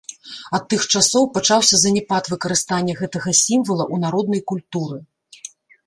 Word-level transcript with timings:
Ад 0.57 0.63
тых 0.73 0.81
часоў 0.99 1.27
пачаўся 1.35 1.75
заняпад 1.83 2.23
выкарыстання 2.33 2.93
гэтага 3.05 3.29
сімвала 3.45 3.83
ў 3.93 4.05
народнай 4.09 4.41
культуры. 4.55 4.97